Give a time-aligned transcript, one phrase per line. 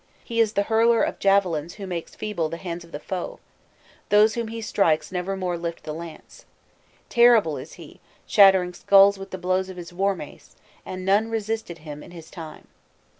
[0.23, 3.37] He is the hurler of javelins who makes feeble the hands of the foe;
[4.09, 6.43] those whom he strikes never more lift the lance.
[7.07, 10.55] Terrible is he, shattering skulls with the blows of his war mace,
[10.87, 12.67] and none resisted him in his time.